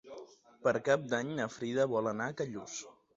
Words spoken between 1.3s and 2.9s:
na Frida vol anar a Callús.